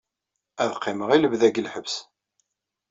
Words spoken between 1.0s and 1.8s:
i lebda deg